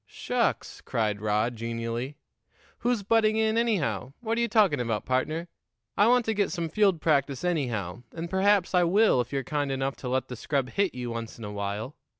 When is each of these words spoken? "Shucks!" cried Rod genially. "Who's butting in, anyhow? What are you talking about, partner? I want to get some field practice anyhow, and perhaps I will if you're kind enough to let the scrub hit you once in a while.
"Shucks!" 0.07 0.81
cried 0.83 1.21
Rod 1.21 1.55
genially. 1.55 2.17
"Who's 2.79 3.03
butting 3.03 3.37
in, 3.37 3.55
anyhow? 3.55 4.13
What 4.19 4.35
are 4.35 4.41
you 4.41 4.47
talking 4.47 4.79
about, 4.79 5.05
partner? 5.05 5.47
I 5.95 6.07
want 6.07 6.25
to 6.25 6.33
get 6.33 6.51
some 6.51 6.69
field 6.69 7.01
practice 7.01 7.43
anyhow, 7.43 8.01
and 8.11 8.27
perhaps 8.27 8.73
I 8.73 8.83
will 8.83 9.21
if 9.21 9.31
you're 9.31 9.43
kind 9.43 9.71
enough 9.71 9.95
to 9.97 10.09
let 10.09 10.27
the 10.27 10.35
scrub 10.35 10.71
hit 10.71 10.95
you 10.95 11.11
once 11.11 11.37
in 11.37 11.43
a 11.45 11.51
while. 11.53 11.95